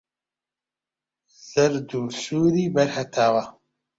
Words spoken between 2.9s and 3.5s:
هەتاوە